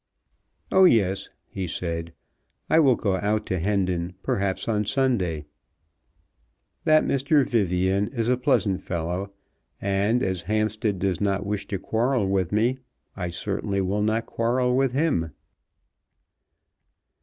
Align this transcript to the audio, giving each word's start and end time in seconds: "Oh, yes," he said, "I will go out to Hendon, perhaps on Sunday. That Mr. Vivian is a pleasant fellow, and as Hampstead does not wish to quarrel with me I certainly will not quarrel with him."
"Oh, 0.71 0.85
yes," 0.85 1.29
he 1.47 1.67
said, 1.67 2.11
"I 2.71 2.79
will 2.79 2.95
go 2.95 3.17
out 3.17 3.45
to 3.45 3.59
Hendon, 3.59 4.15
perhaps 4.23 4.67
on 4.67 4.83
Sunday. 4.87 5.45
That 6.85 7.03
Mr. 7.03 7.47
Vivian 7.47 8.07
is 8.07 8.27
a 8.27 8.35
pleasant 8.35 8.81
fellow, 8.81 9.31
and 9.79 10.23
as 10.23 10.41
Hampstead 10.49 10.97
does 10.97 11.21
not 11.21 11.45
wish 11.45 11.67
to 11.67 11.77
quarrel 11.77 12.27
with 12.27 12.51
me 12.51 12.79
I 13.15 13.29
certainly 13.29 13.79
will 13.79 14.01
not 14.01 14.25
quarrel 14.25 14.75
with 14.75 14.93
him." 14.93 15.33